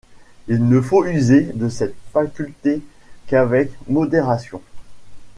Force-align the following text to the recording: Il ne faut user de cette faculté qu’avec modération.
Il 0.47 0.67
ne 0.67 0.81
faut 0.81 1.05
user 1.05 1.41
de 1.53 1.69
cette 1.69 1.93
faculté 2.11 2.81
qu’avec 3.27 3.71
modération. 3.87 4.59